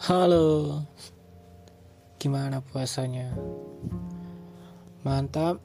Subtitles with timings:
[0.00, 0.80] Halo,
[2.16, 3.36] gimana puasanya?
[5.04, 5.60] Mantap.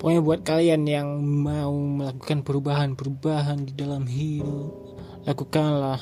[0.00, 4.96] Pokoknya buat kalian yang mau melakukan perubahan-perubahan di dalam hidup,
[5.28, 6.00] lakukanlah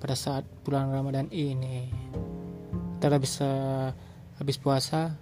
[0.00, 1.92] pada saat bulan Ramadan ini.
[2.96, 3.52] Ntar bisa
[4.40, 5.12] habis puasa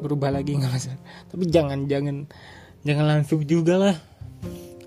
[0.00, 1.02] berubah lagi nggak masalah.
[1.28, 2.24] Tapi jangan jangan
[2.88, 3.96] jangan langsung juga lah.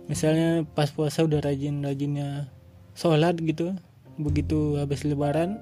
[0.10, 2.63] Misalnya pas puasa udah rajin-rajinnya
[2.94, 3.74] sholat gitu,
[4.22, 5.58] begitu habis lebaran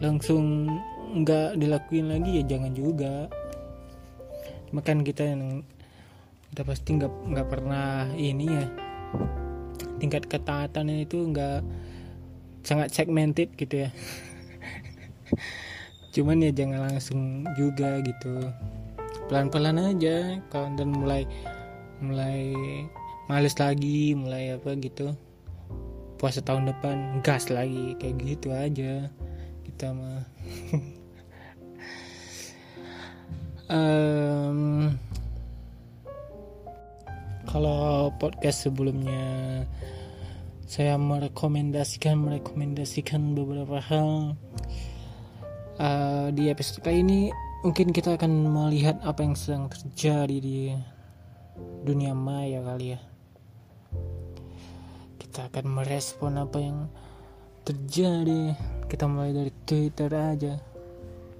[0.00, 0.66] langsung
[1.10, 3.28] nggak dilakuin lagi ya jangan juga.
[4.70, 5.62] Makan kita yang
[6.50, 8.66] kita pasti nggak nggak pernah ini ya.
[10.00, 11.62] Tingkat ketaatan itu nggak
[12.64, 13.90] sangat segmented gitu ya.
[16.14, 18.50] Cuman ya jangan langsung juga gitu.
[19.30, 21.22] Pelan-pelan aja kalau dan mulai
[22.02, 22.56] mulai
[23.30, 25.14] males lagi mulai apa gitu
[26.20, 29.08] puasa tahun depan gas lagi kayak gitu aja.
[29.64, 30.20] Kita mah.
[33.70, 34.98] Um,
[37.46, 39.62] kalau podcast sebelumnya
[40.66, 44.34] saya merekomendasikan merekomendasikan beberapa hal.
[45.78, 47.20] Uh, di episode kali ini
[47.62, 50.74] mungkin kita akan melihat apa yang sedang terjadi di
[51.86, 53.09] dunia maya kali ya
[55.40, 56.84] kita akan merespon apa yang
[57.64, 58.52] terjadi
[58.92, 60.60] kita mulai dari Twitter aja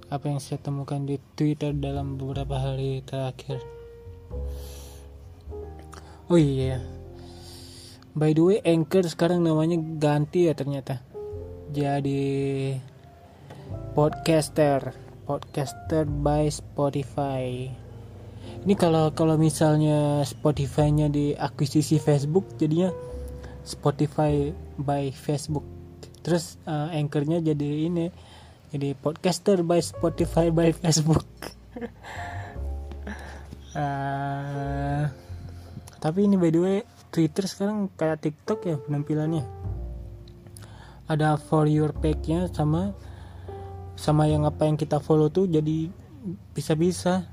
[0.09, 3.61] apa yang saya temukan di Twitter dalam beberapa hari terakhir.
[6.33, 6.81] Oh iya,
[8.17, 11.05] by the way Anchor sekarang namanya ganti ya ternyata.
[11.69, 12.73] Jadi
[13.93, 14.97] podcaster,
[15.29, 17.69] podcaster by Spotify.
[18.65, 23.10] Ini kalau kalau misalnya Spotify-nya diakuisisi Facebook, jadinya
[23.61, 25.65] Spotify by Facebook.
[26.21, 28.09] Terus uh, Anchor-nya jadi ini
[28.71, 31.27] jadi podcaster by Spotify by Facebook.
[33.73, 35.09] Uh,
[36.03, 36.77] tapi ini by the way
[37.11, 39.43] Twitter sekarang kayak TikTok ya penampilannya.
[41.11, 42.95] Ada for your page nya sama
[43.99, 45.91] sama yang apa yang kita follow tuh jadi
[46.55, 47.27] bisa-bisa.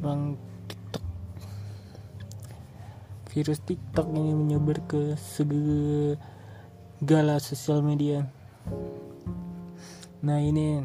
[0.00, 0.38] Emang
[3.36, 5.76] virus TikTok ini menyebar ke segala
[7.36, 8.24] sosial media.
[10.24, 10.80] Nah ini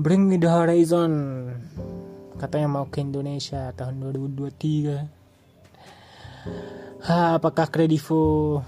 [0.00, 1.12] Bring Me The Horizon.
[2.40, 5.04] Katanya mau ke Indonesia tahun 2023
[7.12, 8.64] ha, Apakah Kredivo?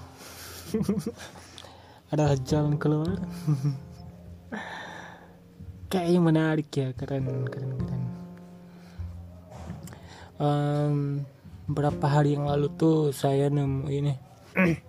[2.13, 3.25] Adalah jalan keluar.
[5.89, 8.05] Kayaknya menarik ya Keren keren keren.
[10.37, 11.25] Um,
[11.69, 14.15] Berapa hari yang lalu tuh Saya nemu ini.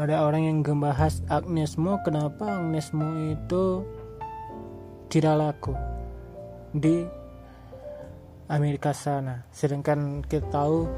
[0.00, 3.86] Ada orang yang ngebahas Agnes Mo kenapa Agnes Mo itu
[5.08, 5.72] tidak laku
[6.74, 7.06] di
[8.50, 9.46] Amerika sana.
[9.54, 10.90] Sedangkan kita tahu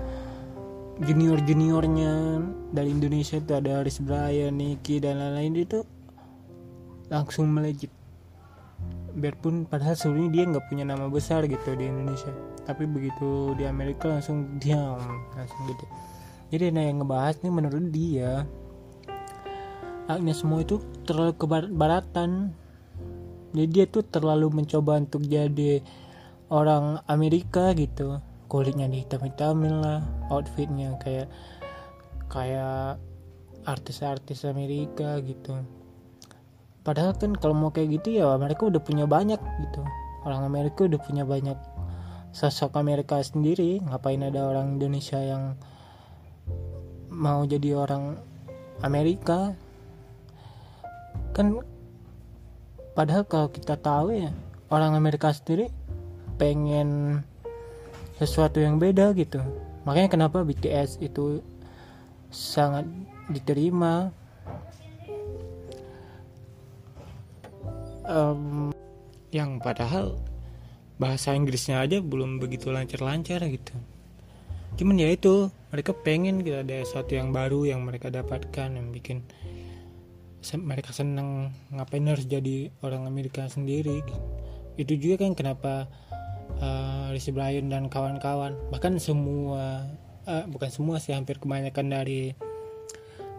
[1.05, 2.41] junior juniornya
[2.73, 5.85] dari Indonesia itu ada Aris Brian, Niki dan lain-lain itu
[7.13, 7.93] langsung melejit
[9.17, 12.31] biarpun padahal sebelumnya dia nggak punya nama besar gitu di Indonesia.
[12.69, 15.01] Tapi begitu di Amerika langsung diam
[15.33, 15.85] langsung gitu.
[16.53, 18.45] Jadi nah yang ngebahas nih menurut dia
[20.07, 22.55] Agnes Mo itu terlalu kebaratan
[23.57, 25.81] jadi dia tuh terlalu mencoba untuk jadi
[26.53, 28.21] orang Amerika gitu.
[28.47, 31.33] Kulitnya dihitam-hitamin lah outfitnya kayak
[32.31, 33.01] kayak
[33.67, 35.67] artis-artis Amerika gitu
[36.87, 39.83] padahal kan kalau mau kayak gitu ya Amerika udah punya banyak gitu.
[40.23, 41.59] Orang Amerika udah punya banyak
[42.31, 43.83] sosok Amerika sendiri.
[43.83, 45.59] Ngapain ada orang Indonesia yang
[47.11, 48.23] mau jadi orang
[48.87, 49.59] Amerika?
[51.35, 51.59] Kan
[52.95, 54.31] padahal kalau kita tahu ya
[54.71, 55.75] orang Amerika sendiri
[56.39, 57.21] pengen
[58.23, 59.43] sesuatu yang beda gitu.
[59.83, 61.43] Makanya kenapa BTS itu
[62.31, 62.87] sangat
[63.27, 64.15] diterima
[68.07, 68.73] um,
[69.35, 70.17] yang padahal
[70.97, 73.75] bahasa Inggrisnya aja belum begitu lancar-lancar gitu.
[74.81, 79.25] Cuman ya itu mereka pengen gitu ada sesuatu yang baru yang mereka dapatkan yang bikin
[80.63, 83.99] mereka seneng ngapain harus jadi orang Amerika sendiri
[84.79, 85.91] itu juga kan kenapa
[86.63, 89.91] uh, Rizky Brian dan kawan-kawan bahkan semua
[90.29, 92.37] uh, bukan semua sih hampir kebanyakan dari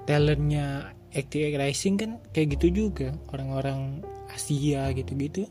[0.04, 3.16] talentnya ATX Rising kan kayak gitu juga.
[3.32, 5.48] Orang-orang Asia gitu-gitu.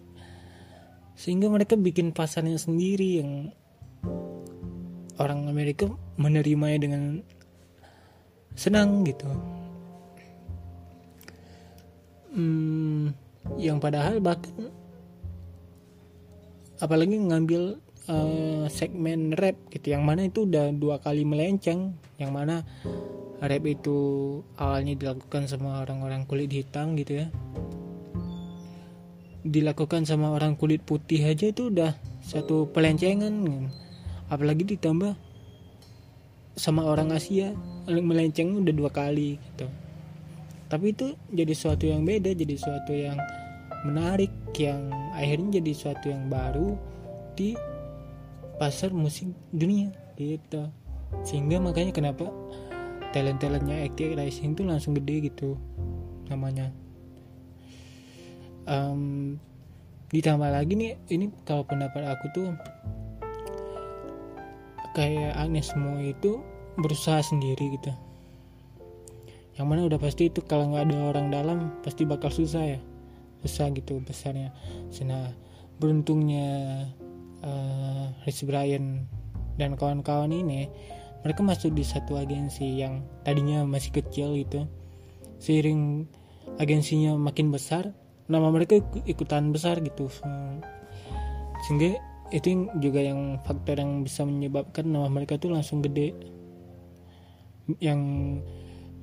[1.17, 3.31] Sehingga mereka bikin pasarnya sendiri yang
[5.17, 5.89] orang Amerika
[6.21, 7.03] menerimanya dengan
[8.57, 9.29] senang gitu.
[12.37, 13.17] Hmm,
[13.57, 14.53] yang padahal bahkan
[16.77, 17.81] apalagi ngambil
[18.13, 22.65] uh, segmen rap gitu yang mana itu udah dua kali melenceng yang mana
[23.41, 23.97] rap itu
[24.61, 27.27] awalnya dilakukan sama orang-orang kulit hitam gitu ya
[29.47, 33.33] dilakukan sama orang kulit putih aja itu udah satu pelencengan
[34.27, 35.15] apalagi ditambah
[36.57, 37.53] sama orang Asia
[37.87, 39.69] melenceng udah dua kali gitu.
[40.67, 43.15] Tapi itu jadi suatu yang beda jadi suatu yang
[43.87, 46.75] menarik yang akhirnya jadi suatu yang baru
[47.39, 47.55] di
[48.59, 50.67] pasar musik dunia gitu.
[51.23, 52.27] Sehingga makanya kenapa
[53.15, 55.55] talent talentnya acting Rising itu langsung gede gitu
[56.27, 56.75] namanya
[58.67, 59.35] um,
[60.15, 62.47] ditambah lagi nih ini kalau pendapat aku tuh
[64.95, 66.41] kayak Agnes Mo itu
[66.79, 67.93] berusaha sendiri gitu.
[69.57, 72.81] Yang mana udah pasti itu kalau nggak ada orang dalam pasti bakal susah ya.
[73.45, 74.53] Susah gitu besarnya.
[75.05, 75.33] Nah
[75.77, 76.49] beruntungnya
[77.45, 79.05] uh, Rich Brian
[79.57, 80.69] dan kawan-kawan ini
[81.25, 84.69] mereka masuk di satu agensi yang tadinya masih kecil gitu.
[85.41, 86.09] Seiring
[86.57, 87.93] agensinya makin besar
[88.27, 90.11] nama mereka ikutan besar gitu.
[91.67, 91.99] Sehingga
[92.35, 96.15] itu juga yang faktor yang bisa menyebabkan nama mereka tuh langsung gede.
[97.79, 98.01] Yang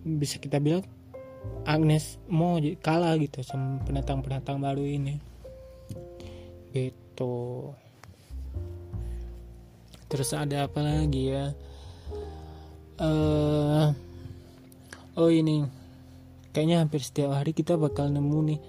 [0.04, 0.84] bisa kita bilang
[1.64, 5.20] Agnes mau kalah gitu sama pendatang-pendatang baru ini.
[6.76, 7.36] Gitu.
[10.12, 11.56] Terus ada apa lagi ya?
[13.00, 13.92] Uh,
[15.16, 15.64] oh ini.
[16.54, 18.60] Kayaknya hampir setiap hari kita bakal nemu nih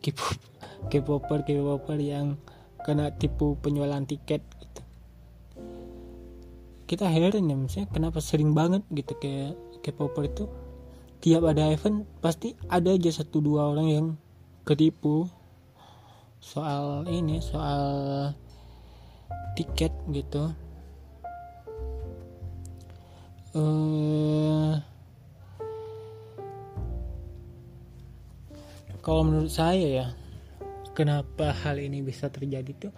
[0.00, 2.38] K-popper K-popper yang
[2.86, 4.80] kena tipu penjualan tiket gitu.
[6.86, 10.44] Kita heran ya misalnya kenapa sering banget gitu kayak K-popper itu.
[11.18, 14.06] Tiap ada event pasti ada aja satu dua orang yang
[14.62, 15.26] ketipu
[16.38, 17.82] soal ini soal
[19.58, 20.54] tiket gitu.
[23.56, 24.76] Uh,
[29.06, 30.06] kalau menurut saya ya
[30.90, 32.92] kenapa hal ini bisa terjadi tuh?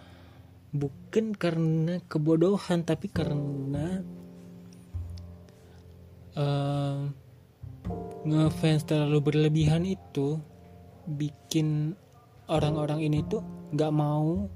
[0.73, 4.01] Bukan karena kebodohan tapi karena
[6.33, 7.05] uh,
[8.25, 10.41] ngefans terlalu berlebihan itu
[11.05, 11.93] bikin
[12.49, 14.49] orang-orang ini tuh nggak mau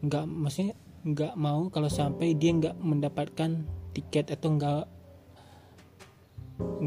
[0.00, 0.72] nggak maksudnya
[1.04, 3.60] nggak mau kalau sampai dia nggak mendapatkan
[3.92, 4.84] tiket atau nggak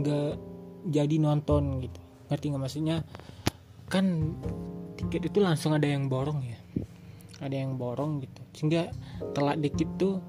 [0.01, 0.31] nggak
[0.89, 2.01] jadi nonton gitu.
[2.33, 2.97] Ngerti nggak maksudnya
[3.91, 4.35] kan
[4.97, 6.59] tiket itu langsung ada yang borong ya.
[7.43, 8.41] Ada yang borong gitu.
[8.55, 8.89] Sehingga
[9.35, 10.23] telat dikit tuh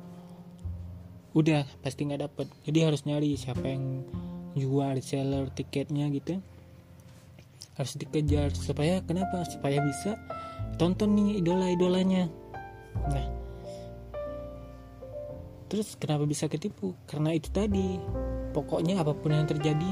[1.36, 2.46] udah pasti nggak dapet.
[2.64, 4.04] Jadi harus nyari siapa yang
[4.56, 6.40] jual seller tiketnya gitu.
[7.76, 9.44] Harus dikejar supaya kenapa?
[9.44, 10.16] Supaya bisa
[10.80, 12.28] tonton nih idola-idolanya.
[13.12, 13.26] Nah
[15.66, 16.94] terus kenapa bisa ketipu?
[17.10, 17.98] Karena itu tadi
[18.54, 19.90] pokoknya apa pun yang terjadi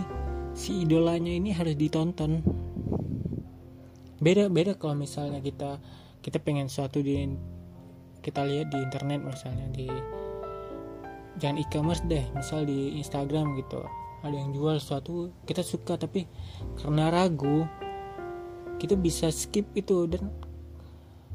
[0.55, 2.41] si idolanya ini harus ditonton
[4.23, 5.83] beda beda kalau misalnya kita
[6.23, 7.27] kita pengen suatu di
[8.25, 9.87] kita lihat di internet misalnya di
[11.39, 13.83] jangan e-commerce deh misal di Instagram gitu.
[14.25, 16.25] Ada yang jual sesuatu kita suka tapi
[16.81, 17.69] karena ragu
[18.81, 20.33] kita bisa skip itu dan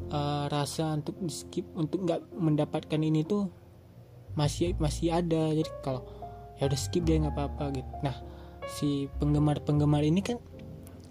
[0.10, 3.52] uh, rasa untuk skip untuk nggak mendapatkan ini tuh
[4.34, 5.54] masih masih ada.
[5.54, 6.02] Jadi kalau
[6.58, 7.92] ya udah skip dia nggak apa-apa gitu.
[8.02, 8.18] Nah
[8.66, 10.42] si penggemar penggemar ini kan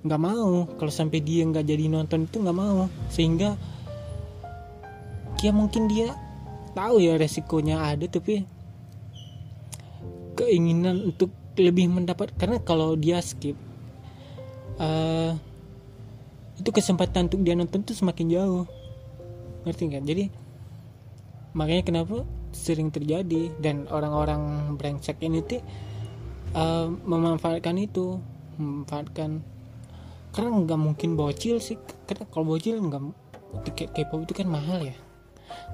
[0.03, 0.67] nggak mau.
[0.79, 2.87] Kalau sampai dia nggak jadi nonton itu nggak mau.
[3.11, 3.59] Sehingga
[5.43, 6.15] ya mungkin dia
[6.75, 8.43] tahu ya resikonya ada tapi
[10.39, 13.59] keinginan untuk lebih mendapat karena kalau dia skip
[14.79, 15.35] uh,
[16.59, 18.65] itu kesempatan untuk dia nonton tuh semakin jauh.
[19.67, 20.31] Ngerti kan jadi
[21.55, 22.17] makanya kenapa
[22.55, 25.61] sering terjadi dan orang-orang brengsek ini tuh
[26.55, 28.23] uh, memanfaatkan itu
[28.59, 29.43] memanfaatkan
[30.33, 31.79] karena nggak mungkin bocil sih.
[32.07, 33.03] Karena kalau bocil nggak
[33.75, 34.97] K-pop itu kan mahal ya.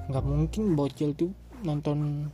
[0.07, 1.31] Nggak mungkin bocil tuh
[1.63, 2.29] nonton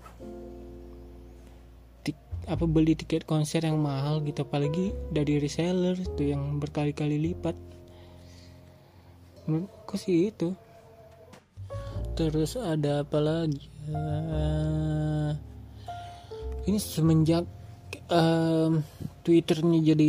[2.05, 4.45] tik, apa beli tiket konser yang mahal gitu.
[4.45, 7.57] Apalagi dari reseller itu yang berkali-kali lipat.
[9.49, 10.53] Menurutku sih itu.
[12.13, 13.71] Terus ada apa lagi?
[13.89, 15.33] Uh,
[16.69, 17.49] ini semenjak
[18.13, 18.85] um,
[19.25, 20.07] twitternya jadi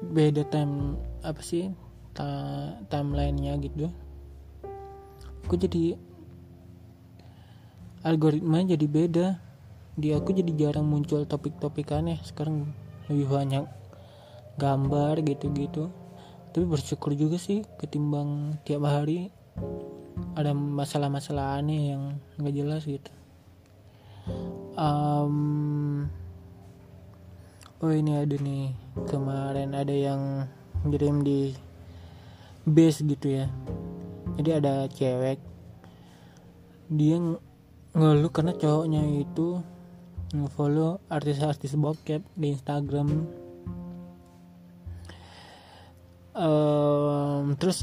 [0.00, 1.72] beda time apa sih
[2.16, 2.26] ta
[2.90, 3.88] timelinenya gitu.
[5.46, 5.98] Aku jadi
[8.06, 9.28] algoritma jadi beda.
[10.00, 12.16] Di aku jadi jarang muncul topik-topik aneh.
[12.24, 12.70] Sekarang
[13.10, 13.64] lebih banyak
[14.56, 15.90] gambar gitu-gitu.
[16.50, 19.30] Tapi bersyukur juga sih ketimbang tiap hari
[20.34, 22.02] ada masalah-masalah aneh yang
[22.38, 23.10] nggak jelas gitu.
[24.78, 26.06] Um,
[27.82, 28.74] oh ini ada nih.
[29.06, 30.46] Kemarin ada yang
[30.86, 31.52] ngirim di
[32.64, 33.46] base gitu ya.
[34.38, 35.38] Jadi ada cewek
[36.90, 37.16] dia
[37.94, 39.62] ngeluh karena cowoknya itu
[40.34, 43.26] ngefollow artis-artis bokep di Instagram.
[46.30, 47.82] Um, terus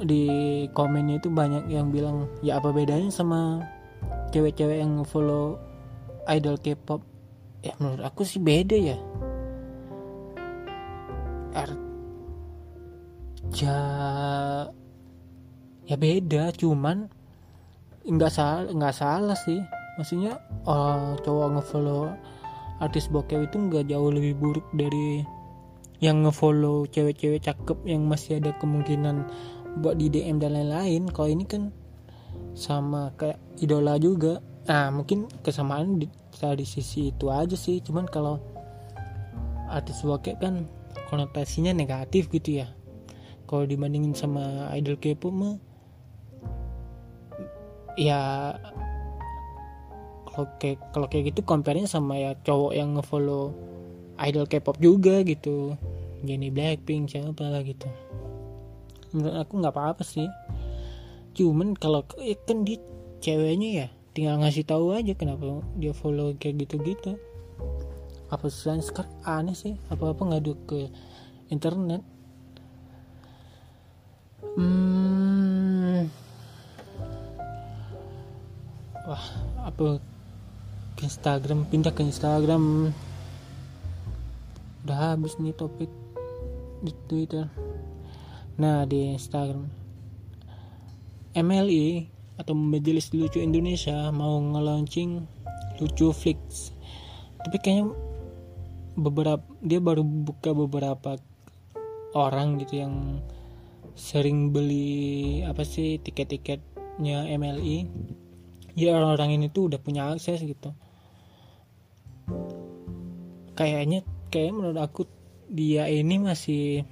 [0.00, 3.62] di komennya itu banyak yang bilang ya apa bedanya sama
[4.32, 5.60] cewek-cewek yang follow
[6.28, 7.04] idol K-pop?
[7.60, 8.98] Ya menurut aku sih beda ya.
[11.54, 11.70] Er,
[13.54, 13.78] ja
[15.86, 17.06] ya beda cuman
[18.04, 19.62] nggak salah nggak salah sih.
[19.94, 22.10] Maksudnya oh, cowok ngefollow
[22.82, 25.22] artis bokep itu nggak jauh lebih buruk dari
[26.02, 29.24] yang ngefollow cewek-cewek cakep yang masih ada kemungkinan
[29.80, 31.06] buat di DM dan lain-lain.
[31.14, 31.70] Kalau ini kan
[32.58, 34.42] sama kayak idola juga.
[34.66, 37.78] Nah mungkin kesamaan di, di sisi itu aja sih.
[37.78, 38.42] Cuman kalau
[39.70, 40.66] artis bokep kan
[41.06, 42.68] konotasinya negatif gitu ya
[43.44, 45.56] kalau dibandingin sama idol K-pop mah
[47.94, 48.52] ya
[50.34, 53.54] kalau kayak kalau kayak gitu compare sama ya cowok yang ngefollow
[54.18, 55.78] idol K-pop juga gitu.
[56.24, 57.86] Jennie Blackpink siapa lah gitu.
[59.12, 60.26] Menurut aku nggak apa-apa sih.
[61.36, 62.80] Cuman kalau eh, kan dia
[63.20, 67.20] ceweknya ya tinggal ngasih tahu aja kenapa dia follow kayak gitu-gitu.
[68.32, 69.76] Apa sih sekarang aneh sih.
[69.92, 70.88] Apa-apa ngadu ke
[71.52, 72.02] internet
[74.58, 76.02] hmm.
[79.04, 79.24] Wah
[79.68, 80.00] apa
[80.96, 81.68] ke Instagram?
[81.68, 82.94] Pindah ke Instagram.
[84.84, 85.90] Udah habis nih topik
[86.80, 87.48] di Twitter.
[88.60, 89.66] Nah di Instagram.
[91.34, 92.06] MLI
[92.38, 95.22] atau Majelis Lucu Indonesia mau nge-launching
[95.82, 96.70] lucu flix
[97.42, 97.92] tapi kayaknya
[98.94, 101.18] beberapa dia baru buka beberapa
[102.14, 103.18] orang gitu yang
[103.94, 107.86] sering beli apa sih tiket-tiketnya MLI
[108.74, 110.74] ya orang-orang ini tuh udah punya akses gitu.
[113.54, 114.02] Kayaknya
[114.34, 115.06] kayak menurut aku
[115.46, 116.82] dia ini masih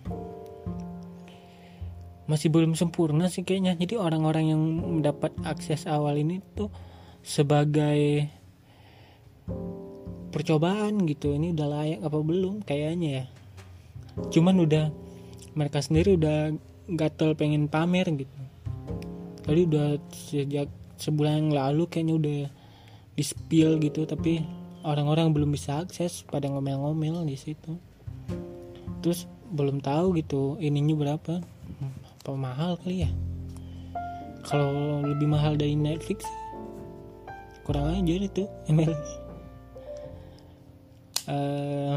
[2.31, 3.75] masih belum sempurna sih kayaknya.
[3.75, 6.71] Jadi orang-orang yang mendapat akses awal ini tuh
[7.27, 8.31] sebagai
[10.31, 11.35] percobaan gitu.
[11.35, 13.25] Ini udah layak apa belum kayaknya ya.
[14.31, 14.95] Cuman udah
[15.59, 16.55] mereka sendiri udah
[16.89, 18.39] gatel pengen pamer gitu.
[19.43, 22.39] Tadi udah sejak sebulan yang lalu kayaknya udah
[23.13, 24.41] di spill gitu tapi
[24.87, 27.79] orang-orang belum bisa akses pada ngomel-ngomel di situ.
[29.03, 31.43] Terus belum tahu gitu ininya berapa.
[32.23, 33.11] Apa mahal kali ya?
[34.47, 36.27] Kalau lebih mahal dari Netflix
[37.63, 38.43] kurang aja itu
[38.75, 38.91] ML
[41.31, 41.97] uh,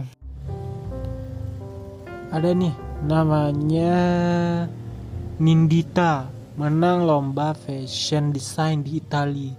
[2.36, 2.76] ada nih
[3.08, 3.96] namanya
[5.40, 6.28] Nindita.
[6.56, 9.52] Menang lomba fashion design di Italia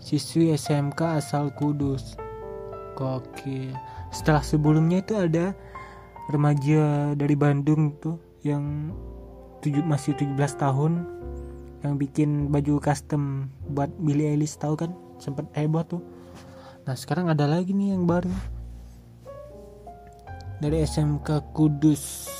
[0.00, 2.20] siswi SMK asal Kudus.
[2.96, 3.72] Oke.
[4.12, 5.56] Setelah sebelumnya itu ada
[6.32, 8.92] remaja dari Bandung tuh yang
[9.60, 11.04] tujuh, masih 17 tahun
[11.84, 14.92] yang bikin baju custom buat Billie Eilish tahu kan?
[15.20, 16.00] Sempet heboh tuh.
[16.88, 18.55] Nah sekarang ada lagi nih yang baru
[20.56, 22.32] dari SMK Kudus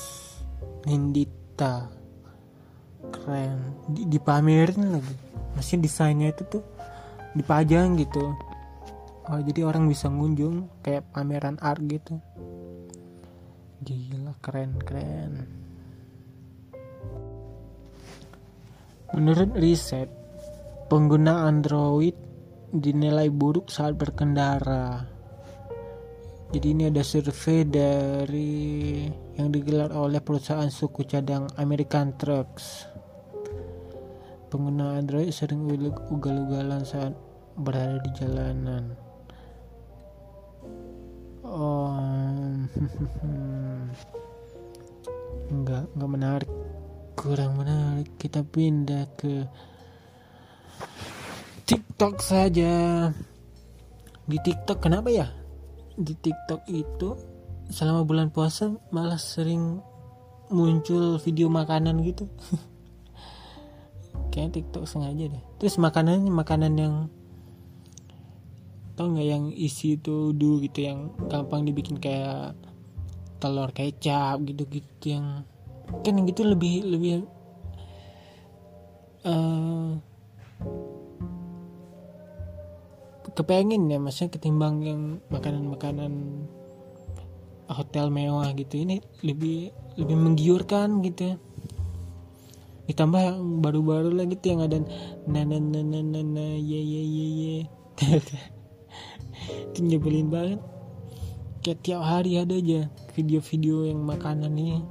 [0.89, 1.93] Nindita.
[3.13, 3.87] Keren.
[3.93, 5.17] Di, dipamerin lagi.
[5.57, 6.65] Masih desainnya itu tuh
[7.37, 8.33] dipajang gitu.
[9.27, 12.17] Oh jadi orang bisa ngunjung kayak pameran art gitu.
[13.85, 15.33] Gila keren keren.
[19.13, 20.11] Menurut riset
[20.87, 22.15] pengguna Android
[22.71, 25.16] dinilai buruk saat berkendara
[26.57, 29.05] jadi ini ada survei dari
[29.37, 32.89] yang digelar oleh perusahaan suku cadang American Trucks.
[34.49, 35.69] Pengguna Android sering
[36.09, 37.13] ugal-ugalan saat
[37.61, 38.97] berada di jalanan.
[41.45, 41.93] Oh
[45.61, 46.53] nggak nggak menarik.
[47.21, 48.17] Kurang menarik.
[48.17, 49.45] Kita pindah ke
[51.69, 53.13] TikTok saja.
[54.25, 55.36] Di TikTok kenapa ya
[55.97, 57.09] di TikTok itu
[57.73, 59.81] selama bulan puasa malah sering
[60.53, 62.29] muncul video makanan gitu.
[64.33, 65.45] Kayak TikTok sengaja deh.
[65.59, 66.95] Terus makanannya makanan yang
[68.97, 72.57] tau nggak yang isi itu do gitu yang gampang dibikin kayak
[73.37, 75.45] telur kecap gitu-gitu yang
[76.01, 77.29] kan yang gitu lebih lebih
[79.29, 80.01] uh,
[83.37, 86.13] kepengen ya maksudnya ketimbang yang makanan-makanan
[87.69, 88.81] hotel mewah gitu.
[88.81, 91.37] Ini lebih lebih menggiurkan gitu
[92.87, 94.79] ditambah yang baru-baru lagi tuh yang ada
[95.27, 97.57] nana nana nana ye ye ye ye.
[99.75, 100.61] Itu nyebelin banget.
[101.67, 102.87] Kayak tiap hari ada aja
[103.19, 104.87] video-video yang makanan ini.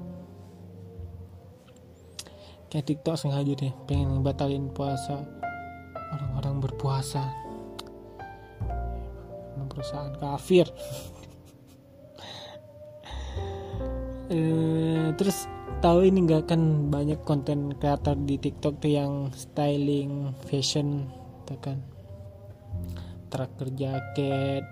[2.68, 5.24] Kayak TikTok sengaja deh pengen batalin puasa
[6.12, 7.45] orang-orang berpuasa
[9.76, 10.72] perusahaan kafir.
[14.32, 15.46] Eh, terus
[15.86, 21.12] tahu ini nggak kan banyak konten kreator di TikTok tuh yang styling fashion
[21.46, 21.78] tuh kan?
[23.30, 24.66] Tracker jaket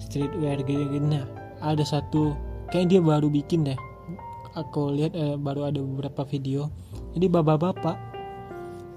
[0.00, 1.24] streetwear gitu, gitu nah
[1.60, 2.34] ada satu
[2.74, 3.78] kayak dia baru bikin deh.
[4.58, 6.68] Aku lihat eh, baru ada beberapa video.
[7.14, 7.96] Jadi bapak-bapak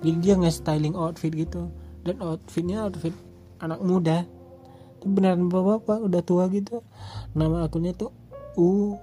[0.04, 1.72] jadi dia nge-styling outfit gitu.
[2.04, 3.16] Dan outfitnya outfit
[3.64, 4.28] anak muda
[5.06, 6.82] beneran bapak-bapak udah tua gitu.
[7.36, 8.12] Nama akunnya tuh
[8.58, 8.98] u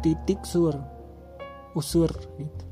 [0.00, 0.74] titik sur.
[1.76, 2.64] Usur gitu.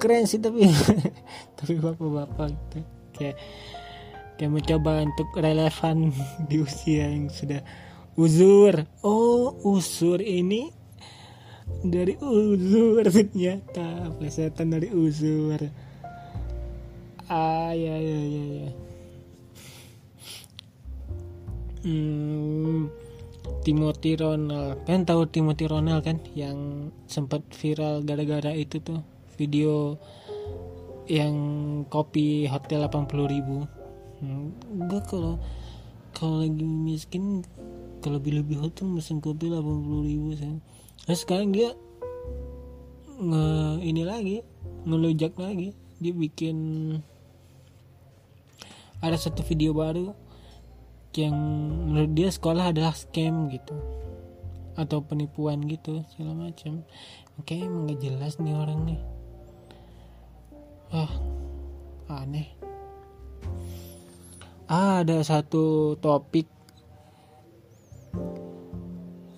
[0.00, 0.66] Keren sih tapi
[1.58, 2.78] tapi bapak-bapak gitu.
[3.12, 3.36] Kayak
[4.40, 6.10] kayak mencoba untuk relevan
[6.48, 7.60] di usia yang sudah
[8.16, 8.86] uzur.
[9.04, 10.72] Oh usur ini
[11.82, 13.04] dari uzur.
[13.06, 15.60] Ternyata plesetan dari uzur.
[17.32, 18.91] Ah ya ya ya ya
[21.82, 22.90] hmm
[23.62, 24.82] Timothy Ronald.
[24.86, 29.02] Kan tahu Timothy Ronald kan yang sempat viral gara-gara itu tuh
[29.38, 29.98] video
[31.10, 31.34] yang
[31.90, 33.66] kopi hotel 80 ribu.
[34.22, 35.38] Hmm, enggak kalau
[36.14, 37.42] kalau lagi miskin
[38.02, 40.58] kalau lebih-lebih hotel mesin kopi 80 ribu sih.
[41.10, 41.74] Nah, sekarang dia
[43.18, 43.46] nge
[43.82, 44.36] ini lagi
[44.86, 45.74] ngelojak lagi.
[46.02, 46.58] Dia bikin
[49.02, 50.14] ada satu video baru
[51.18, 51.36] yang
[51.88, 53.74] menurut dia sekolah adalah scam gitu.
[54.76, 56.84] Atau penipuan gitu segala macam.
[57.40, 59.00] Oke emang gak jelas nih orang nih.
[60.92, 61.12] Ah
[62.12, 62.48] aneh.
[64.72, 66.48] Ah, ada satu topik.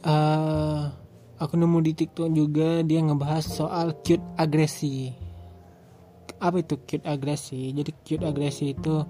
[0.05, 0.93] Uh,
[1.41, 5.11] aku nemu di TikTok juga dia ngebahas soal cute agresi.
[6.39, 7.73] Apa itu cute agresi?
[7.73, 9.03] Jadi cute agresi itu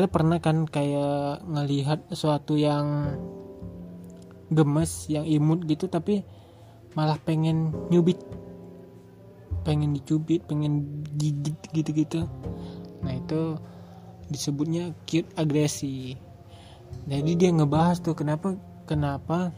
[0.00, 3.20] kita pernah kan kayak ngelihat sesuatu yang
[4.48, 6.24] gemes yang imut gitu tapi
[6.96, 8.16] malah pengen nyubit.
[9.60, 12.24] Pengen dicubit pengen gigit gitu-gitu.
[13.04, 13.60] Nah itu
[14.32, 16.16] disebutnya cute agresi.
[17.04, 18.56] Jadi dia ngebahas tuh kenapa
[18.88, 19.52] kenapa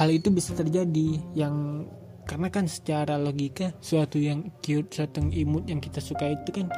[0.00, 1.84] hal itu bisa terjadi yang
[2.24, 6.72] karena kan secara logika suatu yang cute suatu yang imut yang kita suka itu kan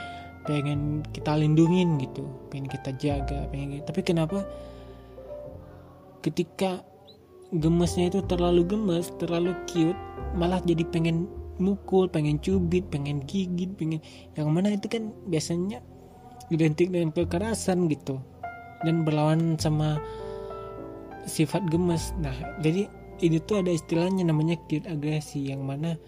[0.46, 4.46] pengen kita lindungin gitu pengen kita jaga pengen tapi kenapa
[6.22, 6.82] ketika
[7.50, 9.98] gemesnya itu terlalu gemes terlalu cute
[10.38, 11.26] malah jadi pengen
[11.58, 14.00] mukul pengen cubit pengen gigit pengen
[14.38, 15.82] yang mana itu kan biasanya
[16.50, 18.22] identik dengan kekerasan gitu
[18.84, 19.98] dan berlawan sama
[21.26, 22.14] sifat gemes.
[22.22, 22.86] Nah jadi
[23.24, 25.98] ini tuh ada istilahnya namanya cute agresi yang mana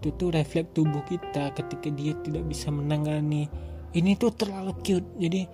[0.00, 3.48] itu tuh refleks tubuh kita ketika dia tidak bisa menangani
[3.96, 5.06] ini tuh terlalu cute.
[5.18, 5.46] Jadi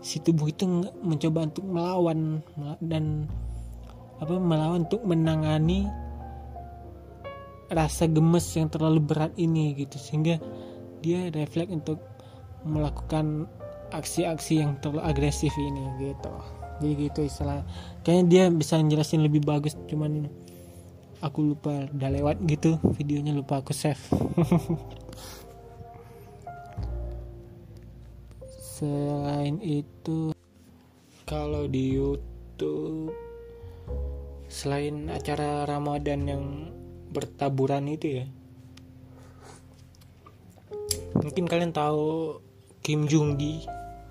[0.00, 0.64] si tubuh itu
[1.02, 2.40] mencoba untuk melawan
[2.80, 3.26] dan
[4.16, 5.88] apa melawan untuk menangani
[7.66, 9.96] rasa gemes yang terlalu berat ini gitu.
[9.98, 10.40] Sehingga
[11.04, 12.00] dia refleks untuk
[12.66, 13.46] melakukan
[13.94, 16.32] aksi-aksi yang terlalu agresif ini gitu.
[16.76, 17.64] Jadi gitu istilah
[18.04, 20.28] kayaknya dia bisa jelasin lebih bagus cuman
[21.24, 24.00] aku lupa udah lewat gitu videonya lupa aku save
[28.76, 30.36] selain itu
[31.24, 33.08] kalau di YouTube
[34.52, 36.44] selain acara Ramadan yang
[37.08, 38.26] bertaburan itu ya
[41.16, 42.36] mungkin kalian tahu
[42.84, 43.64] Kim Jung Gi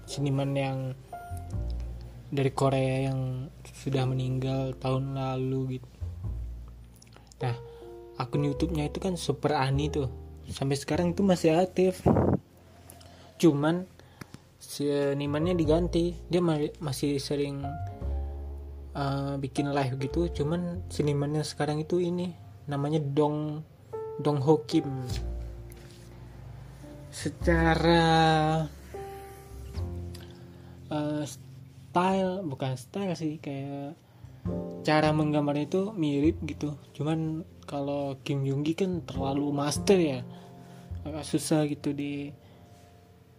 [0.09, 0.97] seniman yang
[2.33, 5.89] dari Korea yang sudah meninggal tahun lalu gitu.
[7.45, 7.55] Nah
[8.17, 10.09] akun YouTube-nya itu kan Super Ani tuh.
[10.49, 12.01] Sampai sekarang itu masih aktif.
[13.37, 13.85] Cuman
[14.59, 16.15] senimannya diganti.
[16.27, 16.41] Dia
[16.79, 17.63] masih sering
[18.95, 20.31] uh, bikin live gitu.
[20.31, 22.33] Cuman senimannya sekarang itu ini
[22.65, 23.61] namanya Dong
[24.19, 24.87] Dong Ho Kim.
[27.11, 28.03] Secara
[30.91, 33.95] uh, style bukan style sih kayak
[34.85, 36.77] cara menggambarnya itu mirip gitu.
[36.93, 40.19] Cuman kalau Kim Jong Gi kan terlalu master ya.
[41.05, 42.33] Agak susah gitu di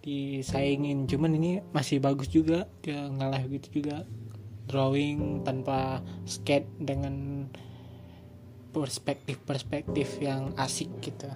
[0.07, 1.11] disaingin.
[1.11, 4.07] Cuman ini masih bagus juga dia ngalah gitu juga.
[4.71, 7.47] Drawing tanpa skate dengan
[8.71, 11.27] perspektif-perspektif yang asik gitu.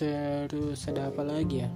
[0.00, 1.68] Terus ada apa lagi ya?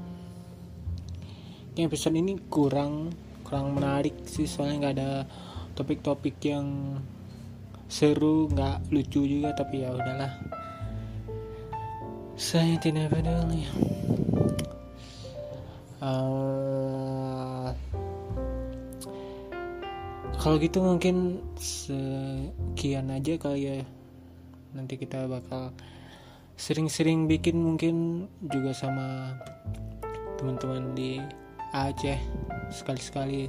[1.77, 3.13] Yang episode ini kurang
[3.45, 5.11] kurang menarik sih soalnya nggak ada
[5.77, 6.97] topik-topik yang
[7.95, 10.35] seru nggak lucu juga tapi ya udahlah.
[12.35, 13.63] Saya tidak peduli.
[16.03, 17.71] Uh,
[20.43, 23.87] kalau gitu mungkin sekian aja kali ya.
[24.75, 25.71] Nanti kita bakal
[26.59, 29.39] sering-sering bikin mungkin juga sama
[30.35, 31.23] teman-teman di
[31.71, 32.19] Aceh
[32.75, 33.47] sekali-sekali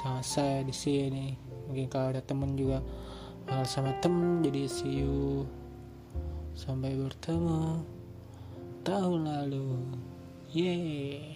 [0.00, 1.36] sama saya di sini.
[1.68, 2.80] Mungkin kalau ada teman juga
[3.44, 5.44] bakal sama temen jadi see you
[6.56, 7.84] sampai bertemu
[8.84, 9.84] tahun lalu.
[10.54, 11.33] Yeay